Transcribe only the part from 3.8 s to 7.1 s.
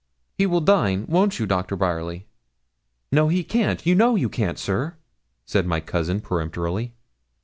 You know you can't, sir,' said my cousin, peremptorily.